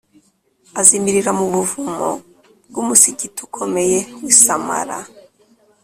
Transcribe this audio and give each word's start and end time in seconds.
azimirira 0.79 1.31
mu 1.39 1.45
buvumo 1.53 2.05
bw’umusigiti 2.69 3.39
ukomeye 3.47 3.99
w’i 4.23 4.33
sāmarra 4.41 4.99